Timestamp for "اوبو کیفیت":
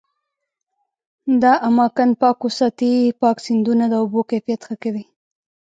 4.01-4.61